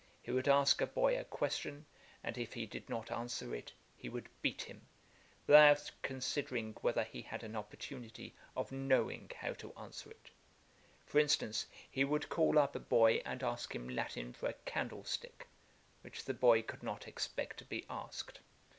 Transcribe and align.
He 0.23 0.31
would 0.31 0.47
ask 0.47 0.81
a 0.81 0.87
boy 0.87 1.19
a 1.19 1.23
question; 1.23 1.85
and 2.23 2.35
if 2.35 2.53
he 2.53 2.65
did 2.65 2.89
not 2.89 3.11
answer 3.11 3.53
it, 3.53 3.71
he 3.95 4.09
would 4.09 4.29
beat 4.41 4.63
him, 4.63 4.81
without 5.45 5.91
considering 6.01 6.73
whether 6.81 7.03
he 7.03 7.21
had 7.21 7.43
an 7.43 7.55
opportunity 7.55 8.33
of 8.57 8.71
knowing 8.71 9.29
how 9.41 9.53
to 9.53 9.71
answer 9.75 10.09
it. 10.09 10.31
For 11.05 11.19
instance, 11.19 11.67
he 11.87 12.03
would 12.03 12.29
call 12.29 12.57
up 12.57 12.75
a 12.75 12.79
boy 12.79 13.21
and 13.25 13.43
ask 13.43 13.75
him 13.75 13.87
Latin 13.89 14.33
for 14.33 14.49
a 14.49 14.53
candlestick, 14.65 15.45
which 16.01 16.25
the 16.25 16.33
boy 16.33 16.63
could 16.63 16.81
not 16.81 17.07
expect 17.07 17.59
to 17.59 17.65
be 17.65 17.85
asked. 17.87 18.39